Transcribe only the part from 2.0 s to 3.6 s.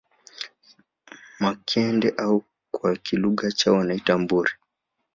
au kwa kilugha